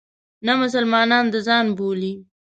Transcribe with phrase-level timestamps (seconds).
[0.45, 2.13] نه مسلمانان د ځان بولي.